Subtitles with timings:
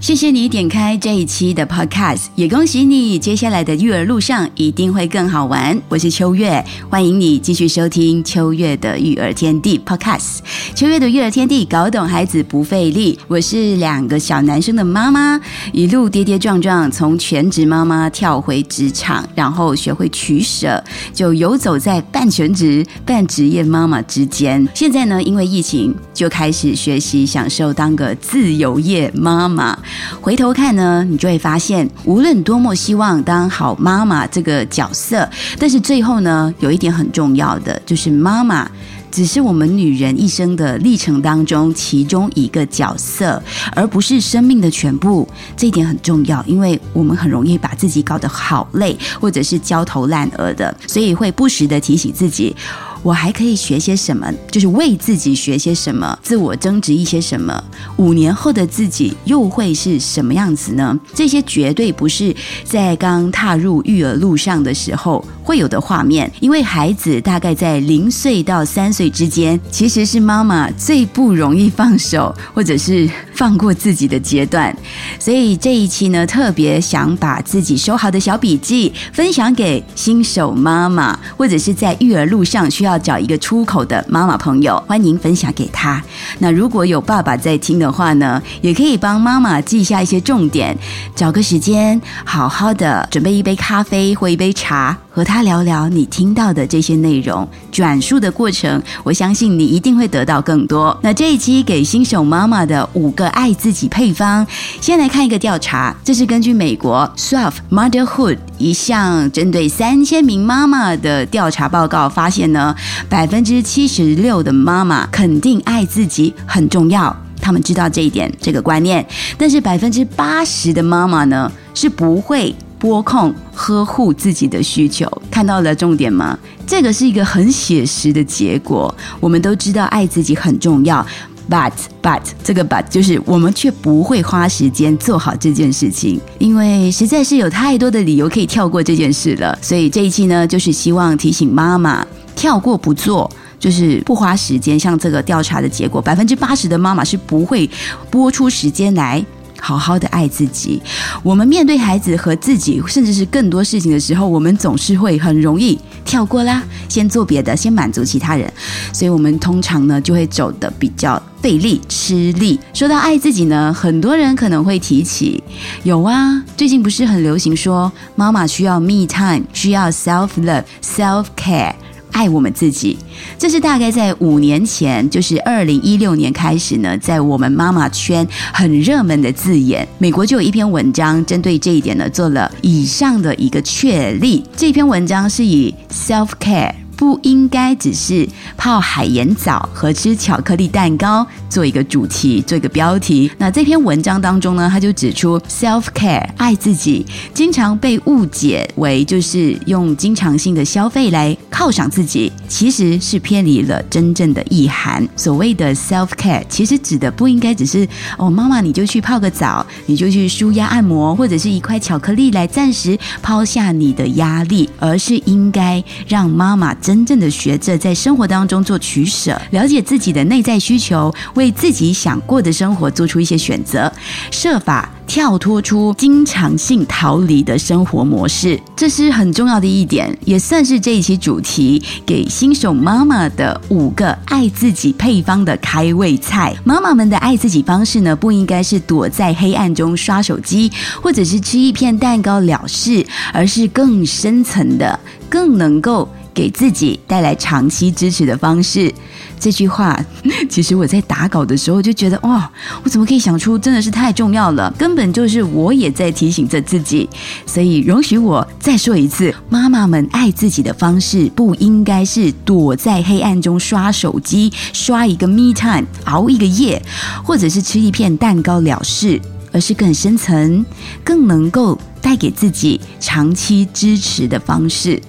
[0.00, 5.76] 谢谢你点开这一期的 Podcast，也恭喜你接下来的育儿路上一定会更好玩。
[5.88, 10.38] 我是秋月，欢迎你继续收听秋月的育儿天地 Podcast。
[10.74, 13.18] 秋月的育儿天地，搞懂孩子不费力。
[13.26, 15.38] 我是两个小男生的妈妈，
[15.72, 24.66] 一路跌跌撞撞，从全职妈妈跳回职场，然后学会取舍，就游走在半全职、半职业妈妈之间。
[24.74, 29.78] 现在呢，因为疫情，就开始学习享受当个自由业妈妈。
[30.20, 35.28] 回头看呢，你就会发现，无论多么希望当好妈妈这个角色，
[35.60, 38.68] 但是最后呢，有一点很重要的，就是妈妈
[39.12, 43.40] 只是我们女人一生的历程当中其中一个角色，
[43.76, 45.26] 而不是生命的全部。
[45.56, 52.56] 这一点很重要，因为我们很容易把自己搞得好累，或者是焦头烂额的，所以会不时的提醒自己。
[53.02, 54.32] 我还可以学些什么？
[54.50, 57.62] 就是为自己学些什么，自我增值一些什么？
[57.96, 60.98] 五年后的自己又会是什么样子呢？
[61.14, 74.76] 这些绝对不是在刚踏入育儿路上的时候会有的画面，因为孩子大概在零岁到三岁之间，其实是妈妈最不容易放手或者是放过自己的阶段。
[75.18, 82.98] 所以这一期呢，特别想把自己收好的小笔记分享给新手妈妈，或者是在育儿路上需要。
[82.98, 86.02] 找一个出口的妈妈朋友，欢迎分享给他。
[86.40, 90.76] 那如果有爸爸在听的话呢，也可以帮妈妈记下一些重点，
[91.14, 97.46] 找个时间好好的准备一杯咖啡或一杯茶，和他聊聊你听到的这些内容。
[97.72, 100.96] 转述的过程，我相信你一定会得到更多。
[101.02, 104.46] 那这一期给新手妈妈的五个爱自己配方，
[104.80, 112.76] 先来看一个调查，这是根据美国 Swaff Motherhood 一项针对三千名妈妈的调查报告发现呢。
[113.08, 119.04] 百分之七十六的妈妈肯定爱自己很重要，他们知道这一点这个观念。
[119.36, 125.10] 但是百分之八十的妈妈呢是不会拨控呵护自己的需求。
[125.30, 126.38] 看到了重点吗？
[126.66, 128.94] 这个是一个很写实的结果。
[129.20, 131.04] 我们都知道爱自己很重要
[131.50, 131.72] ，but
[132.02, 139.58] but 这个 but 就是我们却不会花时间做好这件事情，因为实在是有太多的理由可以跳过这件事了。
[139.62, 142.06] 所以这一期呢，就是希望提醒妈妈。
[142.36, 143.28] 跳过不做，
[143.58, 144.78] 就是不花时间。
[144.78, 147.68] 像这个调查的结果，百分之八十的妈妈是不会
[148.08, 149.24] 拨出时间来
[149.60, 150.80] 好好的爱自己。
[151.22, 158.50] 我们面对孩子和自己，甚至是更多事情的时候，我们总是会很容易跳过啦，先做别的，先满足其他人。
[158.92, 162.58] 所以，我们通常呢就会走的比较费力、吃力。
[162.72, 165.42] 说到爱自己呢，很多人可能会提起，
[165.82, 171.74] 有啊，最近不是很流行说，妈妈需要 me time，需要 self love、self care。
[172.12, 172.98] 爱我们自己，
[173.38, 179.86] 这是大概在五年前，就是二零一六年开始呢，在我们妈妈圈很热门的字眼。
[179.98, 184.44] 美国就有一篇文章针对这一点呢，做了以上的一个确立。
[184.56, 186.72] 这篇文章是以 self care。
[186.98, 193.30] 不应该只是泡海盐澡和吃巧克力蛋糕做一个主题，做一个标题。
[193.38, 205.08] 那这篇文章当中呢，他就指出，self care 爱自己，经常被误解为就是用经常性的消费来犒赏自己，其实是偏离了真正的意涵。
[205.14, 207.86] 所谓的 self care，其实指的不应该只是
[208.16, 216.74] 哦，妈妈你就去泡个澡，你就去舒压按摩，或者是一块巧克力来暂时抛下你的压力，而是应该让妈妈。
[216.88, 223.92] 真正的学着在生活当中做取舍，了解自己的内在需求，为自己想过的生活做出一些选择，
[224.30, 236.56] 设法跳脱出经常性逃离的生活模式，这是很重要的一点，也算是这一期主题给新手妈妈的五个爱自己配方的开胃菜。
[236.64, 240.72] 妈妈们的爱自己方式呢，不应该是躲在黑暗中刷手机，
[241.02, 244.98] 或者是吃一片蛋糕了事，而是更深层的，
[245.28, 246.08] 更能够。
[246.38, 248.94] 给自己带来长期支持的方式，
[249.40, 249.98] 这句话，
[250.48, 252.48] 其实我在打稿的时候就觉得，哇，
[252.84, 257.10] 我怎么可以想出，真的是太重要了，根本就是我也在提醒着自己，
[257.44, 266.80] 所以容许我再说一次，妈妈们爱自己的方式，不应该是躲在黑暗中刷手机，刷一个 me time，熬一个夜，
[267.24, 269.20] 或者是吃一片蛋糕了事，
[269.50, 270.64] 而是更深层、
[271.02, 275.02] 更能够带给自己长期支持的方式。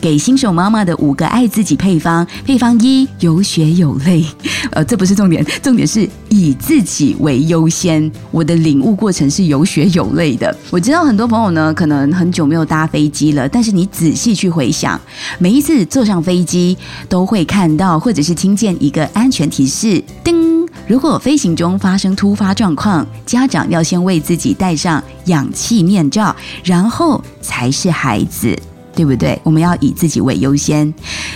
[0.00, 2.26] 给新手妈妈的五个爱自己配方。
[2.44, 4.24] 配方一：有血有泪。
[4.72, 8.10] 呃，这不是重点，重点是以自己为优先。
[8.30, 10.54] 我的领悟过程是有血有泪的。
[10.70, 15.00] 我知道很多朋友呢，可能很久没有搭飞机了，但是你仔细去回想，
[15.38, 16.76] 每一次坐上飞机，
[17.08, 20.50] 都会看到或者是听见一个安全提示：叮。
[20.86, 28.56] 如果飞行中发生突发状况，家长要先为自己戴上氧气面罩，然后才是孩子。
[29.00, 29.40] 对不对？
[29.42, 30.92] 我们要以自己为优先，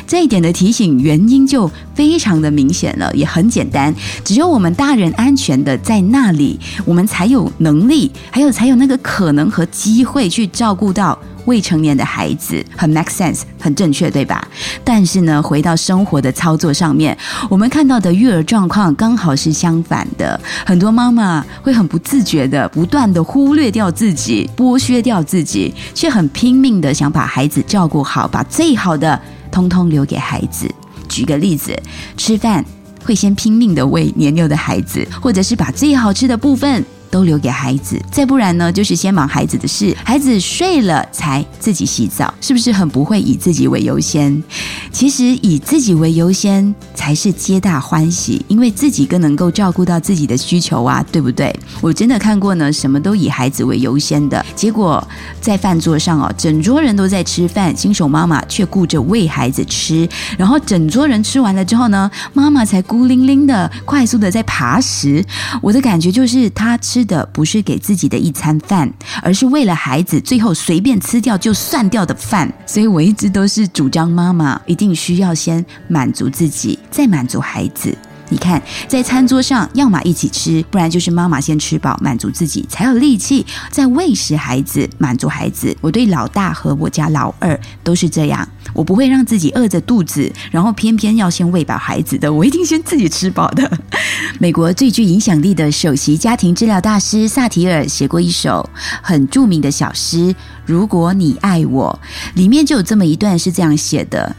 [0.06, 3.94] 这一点的提醒原因就非常的明显了，也很简单。
[4.22, 11.18] 只有我们大人安全的在那里，我们才有能力，还有才有那个可能和机会去照顾到。
[11.46, 14.46] 未成年的孩子很 make sense，很正确，对吧？
[14.82, 17.16] 但是呢，回到生活的操作上面，
[17.48, 20.40] 我们看到的育儿状况刚好是相反的。
[20.64, 29.20] 很多妈妈会很不自觉的，不断的忽略掉自己，剥削掉自己，却很拼命的想把孩子照顾好，把最好的
[29.50, 30.68] 通通留给孩子。
[31.08, 31.76] 举个例子，
[32.16, 32.64] 吃饭
[33.04, 36.84] 会先拼命的喂年幼的孩子，或者是把最好吃的部分。
[37.14, 44.42] 都留给孩子，再不然呢，就是先忙孩子的事，孩子睡了才自己洗澡，是不是很不会以自己为优先？
[44.90, 51.54] 其实以自己为优先才是皆大欢喜，因为自己更能够照顾到自己的需求啊，对不对？
[51.80, 55.06] 我真的看过呢，什么都以孩子为优先的结果，
[55.40, 65.24] 在饭桌上哦，整桌人都在吃饭，新手妈妈却顾着喂孩子吃，然后整桌人吃完了之后呢，妈妈才孤零零的快速的在爬食。
[65.62, 67.03] 我的感觉就是她吃。
[67.04, 68.92] 的不是给自己的一餐饭，
[69.22, 72.52] 而是为了孩子最后随便吃掉就算掉的饭。
[72.66, 77.96] 所以我一直都是主张妈妈一定需要先满足自己，再满足孩子。
[78.30, 85.76] 你看，在餐桌上，要么一起吃，不然就是妈妈先吃饱，满足自己，才有力气再喂食孩子，满足孩子。
[85.80, 93.70] 我对老大和我家老二都是这样，我不会让自己饿着肚子，然后偏偏要先喂饱孩子的，我一定先自己吃饱的。
[94.40, 98.68] 美国最具影响力的首席家庭治疗大师萨提尔写过一首
[99.02, 100.16] 很著名的小诗
[100.64, 102.00] 《如果你爱我》，
[102.36, 104.34] 里面就有这么一段是这样写的。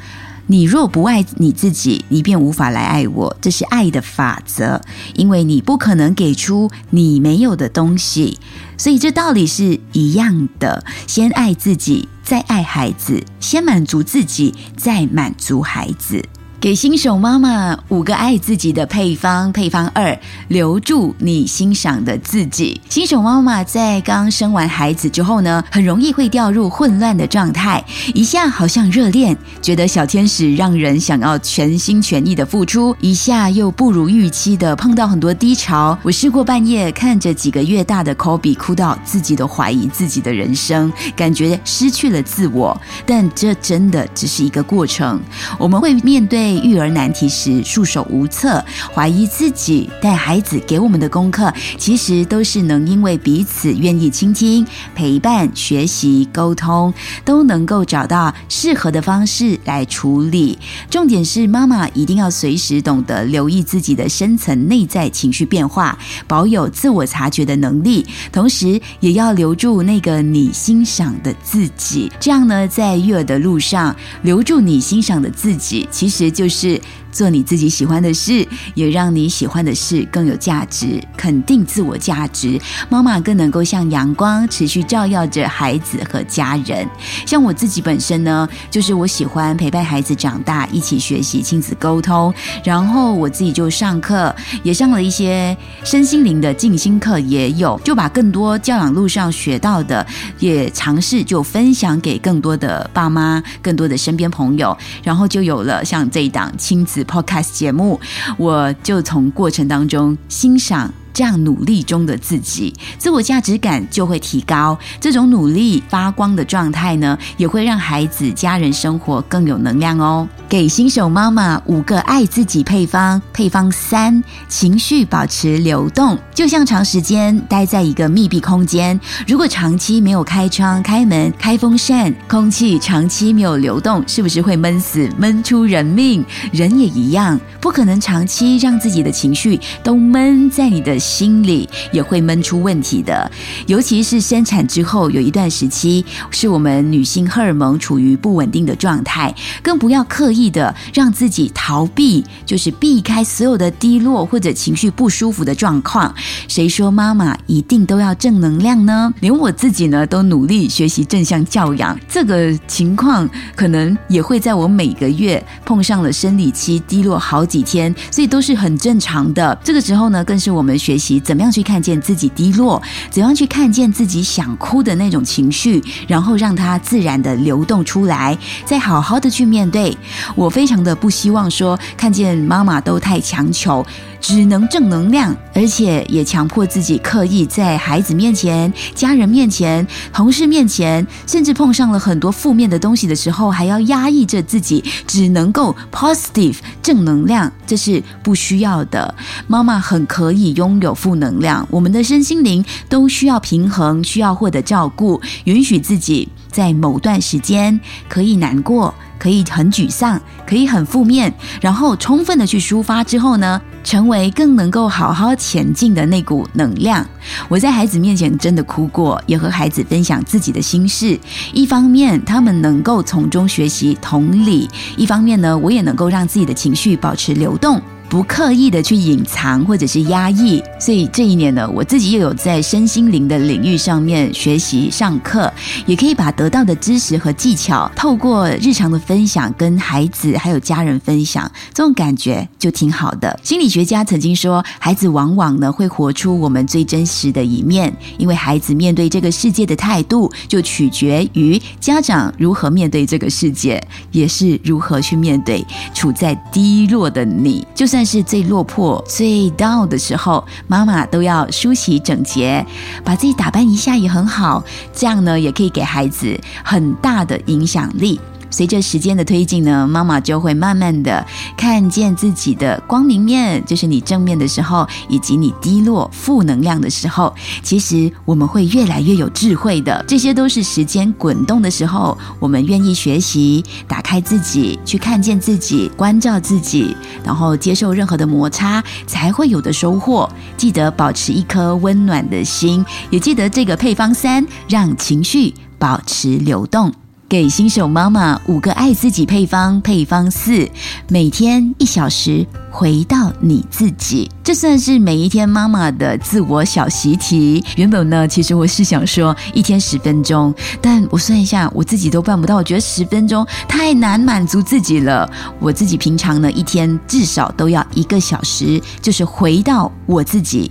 [0.48, 3.36] 你若不爱你自己，你便无法来爱我。
[3.42, 4.80] 这是爱的法则，
[5.16, 8.38] 因为你不可能给出你没有的东西，
[8.78, 10.84] 所以这道理是一样的。
[11.08, 16.24] 先爱自己，再爱孩子；先满足自己，再满足孩子。
[16.66, 19.52] 给新手妈妈五个爱自己的配方。
[19.52, 20.18] 配方二：
[20.48, 22.82] 留住你欣赏的自己。
[22.90, 27.86] 新手妈妈在刚生完孩子之后呢，很容易会掉入混乱的状态，
[28.16, 35.96] 一下好像热恋，觉得小天使让人想要全心全意的付出；一下又不如预期的碰到很多低潮。
[36.02, 42.76] 我试过半夜看着几个月大的 Kobe 哭到自己都怀疑自己的人生，感觉失去了自我。
[43.06, 45.22] 但这真的只是一个过程，
[45.60, 46.55] 我们会面对。
[46.60, 48.64] 育儿难题时束手无策，
[48.94, 56.94] 怀疑自己，带孩子给我们的功课，其实都是能因为彼此愿意倾听、陪伴、学习、沟通，
[57.24, 60.58] 都能够找到适合的方式来处理。
[60.90, 65.98] 重点是妈妈一定要随时懂得留意自己的深层内在情绪变化，
[66.28, 72.12] 保有自我察觉的能力，同时也要留住那个你欣赏的自己。
[72.20, 76.50] 这样呢，在育儿的路上，留住你欣赏的自己，其实就。
[76.56, 76.80] 是
[77.16, 82.60] 做你自己喜欢的事，也让你喜欢的事更有价值，肯定自我价值。
[82.90, 86.86] 妈妈更能够像阳光，持续照耀着孩子和家人。
[87.26, 92.34] 像我自己本身呢，就是我喜欢陪伴孩子长大，一起学习亲子沟通。
[92.66, 100.06] 然后我自己就上课，也上了一些身心灵的静心课，也有就把更多教养路上学到的，
[100.40, 104.78] 也尝试就分享给更多的爸妈，更多的身边朋友。
[105.02, 106.36] 然后就有了像这一。
[106.36, 108.00] 档亲子 Podcast 节目，
[108.38, 110.94] 我就从过程当中欣赏。
[111.16, 114.78] 这样努力中的自己，自我价值感就会提高。
[115.00, 120.28] 这种努力发光的状态呢，也会让孩子、家人生活更有能量哦。
[120.50, 123.22] 给新手妈妈五个爱自己配方。
[123.32, 136.26] 配方三：情绪保持流动，就像长时间待在一个密闭空间，如果长期没有开窗、开门、开风扇，空气长期没有流动，是不是会闷死、闷出人命？
[136.52, 141.00] 人也一样，不可能长期让自己的情绪都闷在你的。
[141.06, 143.32] 心里也会闷出问题的。
[143.68, 156.14] 尤其是生产之后有一段时期，是我们女性荷尔蒙处于不稳定的状态，更不要刻意的让自己逃避，就是避开所有的低落或者情绪不舒服的状况。
[156.48, 159.14] 谁说妈妈一定都要正能量呢？
[159.20, 161.98] 连我自己呢，都努力学习正向教养。
[162.10, 169.58] 这个情况可能也会在我每个月碰上了生理期低落好几天，所以都是很正常的。
[169.64, 179.98] 这个时候呢，更是我们学学习怎么样去看见自己低落，怎样去看见自己想哭的那种情绪，然后让它自然的流动出来，再好好的去面对。
[180.36, 183.86] 我非常的不希望说看见妈妈都太强求。
[184.28, 199.14] 只能正能量，而且也强迫自己刻意在孩子面前、家人面前、同事面前，甚至碰上了很多负面的东西的时候，还要压抑着自己，只能够 positive 正能量，这是不需要的。
[199.46, 208.96] 妈妈很可以拥有负能量，我们的身心灵都需要平衡，需要获得照顾，允许自己在某段时间可以难过。
[209.18, 217.04] 可以很沮丧，可以很负面，然后充分的去抒发之后呢，成为更能够好好前进的那股能量。
[217.48, 221.18] 我在孩子面前真的哭过，也和孩子分享自己的心事。
[221.54, 227.82] 一方面，他们能够从中学习同理；一方面呢，我也能够让自己的情绪保持流动。
[228.08, 235.52] 不刻意的去隐藏或者是压抑，所以这一年呢，我自己又有在身心灵的领域上面学习上课，
[235.86, 243.38] 也可以把得到的知识和技巧，透过日常的分享跟孩子还有家人分享，这种感觉就挺好的。
[243.44, 253.82] 心理学家曾经说，孩子往往呢会活出我们最真实的一面，因为孩子面对这个世界的态度，就取决于家长如何面对这个世界，
[254.12, 257.95] 也是如何去面对处在低落的你，就是。
[257.96, 262.66] 算是最落魄、最 down 的时候，妈妈都要梳洗整洁，
[263.06, 264.62] 把自己打扮一下也很好。
[264.92, 268.20] 这样呢，也可以给孩子很大的影响力。
[268.56, 271.26] 随着时间的推进呢，妈妈就会慢慢的
[271.58, 277.36] 看见自己的光明面，就是你正面的时候，以及你低落、负能量的时候。
[277.62, 286.96] 其实我们会越来越有智慧的，这些都是时间滚动的时候，我们愿意学习，打开自己，去看见自己，关照自己，
[287.26, 290.30] 然后接受任何的摩擦，才会有的收获。
[290.56, 296.90] 记得保持一颗温暖的心，也记得这个配方三，让情绪保持流动。
[297.28, 300.70] 给新手妈妈五个爱自己配方，配方四，
[301.10, 302.46] 每天一小时。
[302.78, 307.64] 回到你自己，这算是每一天妈妈的自我小习题。
[307.78, 312.58] 原本呢，其实我是想说一天十分钟，但我算一下，我自己都办不到。
[312.58, 315.32] 我觉得十分钟太难满足自己了。
[315.58, 320.70] 我自己平常呢，一天至少都要一个小时，就是回到我自己。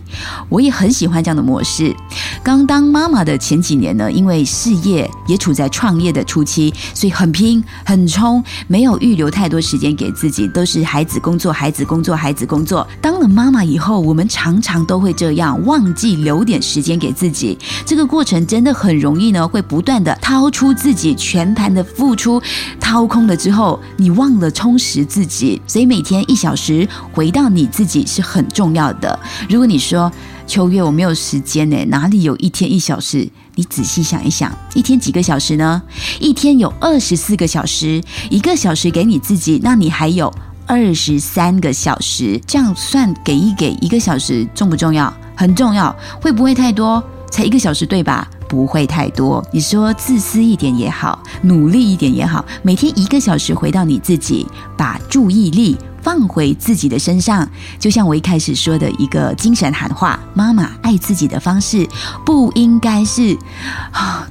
[0.50, 1.96] 我也很喜欢这样的模式。
[2.42, 12.05] 刚当妈妈的前几年呢，因为事业也处在创业的初期，所以很拼很冲，没有预留太多时间给自己，都是孩子工作，孩子工。
[12.05, 12.87] 作，孩子工作。
[13.01, 17.59] 当了妈妈以后，我们常常都会这样，忘记留点时间给自己。
[17.87, 22.43] 这个过程真的很容易呢，会不断的掏出自己全盘的付出，
[22.79, 25.63] 掏空了之后，你忘了充实自己。
[25.67, 29.19] 所以每天一小时回到你自己是很重要的。
[29.49, 30.13] 如果你说
[30.47, 33.29] 秋月我没有时间呢，哪里有一天一小时？
[33.57, 35.83] 你仔细想一想，一天几个小时呢？
[36.21, 40.33] 一天有二十四个小时，一个小时给你自己，那你还有。
[40.67, 45.13] 二十三个小时，这样算给一给一个小时重不重要？
[45.37, 45.95] 很重要。
[46.21, 47.03] 会不会太多？
[47.31, 48.27] 才一个小时对吧？
[48.49, 49.45] 不会太多。
[49.53, 54.47] 你说自私一点也好，努力一点也好，每天一个小时回到你自己，
[54.77, 55.77] 把注意力。
[56.04, 61.88] 放回自己的身上，就像我一开始说的一个精神喊话：妈妈爱自己的方式
[62.26, 63.37] 不应该是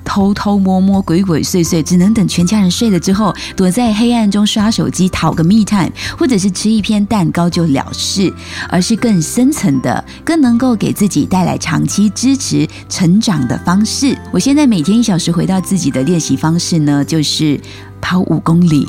[0.05, 8.31] 偷偷摸摸、鬼鬼祟祟，只能等全家人睡了之后，躲在黑暗中刷手机讨个密探，或者是吃一片蛋糕就了事，
[8.69, 14.15] 而是更深层的、更能够给自己带来长期支持、成长的方式。
[14.31, 17.59] 我现在每天一小时回到自己的练习方式呢，就是。
[18.03, 18.85] 跑五公里，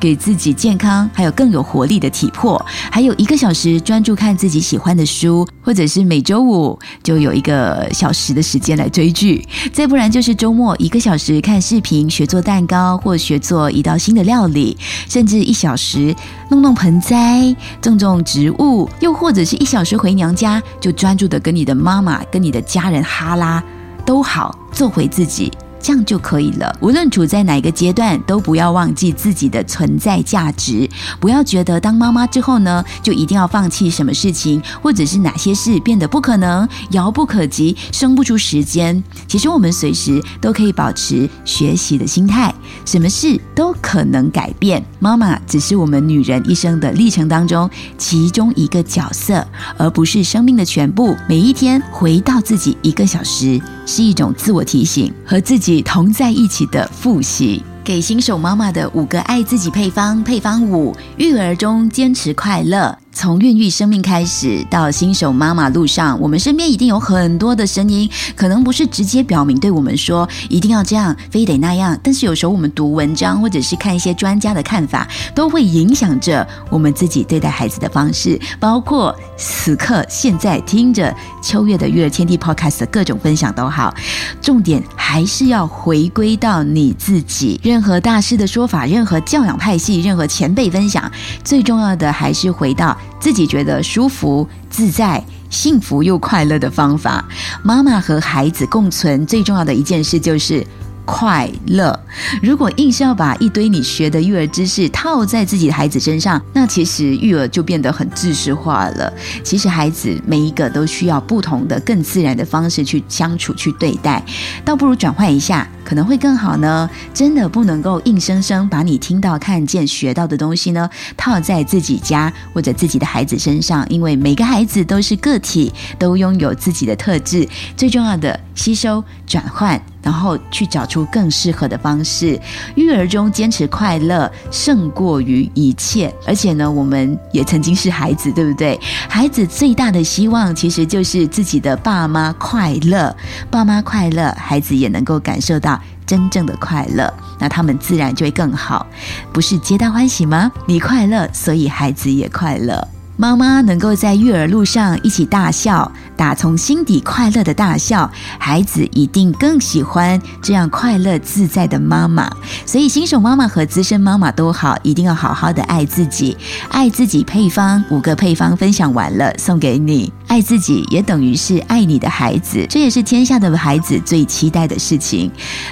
[0.00, 14.76] 给自己健康还有更有活力的体魄，还有一个小时专注看自己喜欢的书，或者是每周五就有一个小时的时间来追剧，再不然就是周末一个小时看视频学做蛋糕，或学做一道新的料理，
[15.08, 16.14] 甚至一小时
[16.50, 23.62] 弄弄盆栽、种种植物，又或者是一小时回娘家就专注的跟你的妈妈、跟你的家人哈拉
[24.04, 25.52] 都好，做回自己。
[25.86, 26.76] 这样就可以了。
[26.80, 30.90] 无论处在哪个阶段，都不要忘记自己的存在价值，
[31.20, 39.00] 不要觉得当妈妈之后呢，就一定要放弃什么事情，或者是哪些事变得不可能、遥不可及、生不出时间。
[39.28, 42.52] 其实我们随时都可以保持学习的心态，
[42.84, 44.84] 什么事都可能改变。
[44.98, 51.16] 妈妈只是我们女人一生的历程当中其中一个角色，而不是生命的全部。
[51.28, 57.62] 每一天回到自己一个小时，是一种自我提醒和自己同在一起的复习。
[57.84, 62.98] 给新手妈妈的五个爱自己配方，配方五：育儿中坚持快乐。
[63.16, 71.98] 从孕育生命开始，到新手妈妈路上，我们身边一定有很多的声音，可能不是直接表明对我们说一定要这样，非得那样。
[72.02, 78.38] 但是有时候我们读文章，或者是看一些专家的看法，都会影响着我们自己对待孩子的方式。
[78.60, 83.94] 包括此刻现在听着秋月的育儿天地 Podcast 的各种分享都好，
[84.42, 87.58] 重点还是要回归到你自己。
[87.62, 91.10] 任何大师的说法，任何教养派系，任何前辈分享，
[91.42, 92.94] 最重要的还是回到。
[93.18, 97.24] 自己觉得舒服、自在、幸福又快乐的方法，
[97.62, 100.66] 妈妈和孩子共存最重要的一件事就是。
[101.06, 101.98] 快乐。
[102.42, 109.10] 如果硬是要把一堆你学的育儿知识套在自己的孩子身上，那其实育儿就变得很知识化了。
[109.42, 114.22] 其实孩子每一个都需要不同的、更自然的方式去相处、去对待，
[114.64, 116.90] 倒不如转换一下，可能会更好呢。
[117.14, 127.48] 真的不能够硬生生把你听到、看见、学到的东西呢套在自己家或者自己的孩子身上，因为每个孩子都是个体，都拥有自己的特质。
[127.76, 129.80] 最重要的，吸收、转换。
[130.06, 132.40] 然后去找出更适合的方式。
[132.76, 136.14] 育儿中坚持快乐胜过于一切。
[136.24, 138.78] 而且呢，我们也曾经是孩子，对不对？
[139.08, 143.14] 孩子最大的希望其实就是自己的爸妈快乐。
[143.50, 148.86] 爸妈快乐，孩子也能够感受到真正的快乐，那他们自然就会更好。
[149.32, 150.52] 不是皆大欢喜吗？
[150.66, 152.86] 你快乐，所以孩子也快乐。
[153.18, 162.30] 妈妈能够在育儿路上一起大笑，打从心底快乐的大笑，孩子一定更喜欢这样快乐自在的妈妈。
[162.64, 166.36] 所以，新手妈妈和资深妈妈都好，一定要好好的爱自己。
[166.68, 170.12] 爱自己配方五个配方分享完了，送给你。
[170.28, 175.30] 爱自己也等于是爱你的孩子，这也是天下的孩子最期待的事情。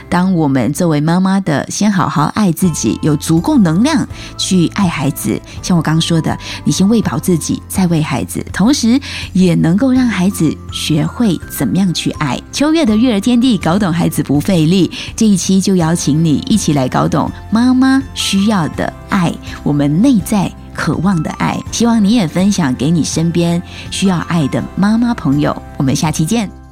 [0.08, 4.06] 当我们作为妈妈的，先好好爱自己，有足够能量
[4.38, 5.40] 去爱孩子。
[5.60, 9.00] 像我刚说的，你先喂饱自己，再喂孩子，同时
[9.32, 12.38] 也能够让孩子子学会怎么样去爱。
[12.52, 14.90] 秋月的育儿天地，搞懂孩子不费力。
[15.16, 20.52] 这一期就邀请你一起来搞懂妈妈需要的爱，我们内在。
[20.76, 25.56] 渴望的爱，希望你也分享给你身边需要爱的妈妈朋友。
[25.76, 26.63] 我们下期见。